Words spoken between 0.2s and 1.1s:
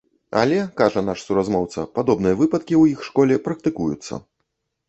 Але, кажа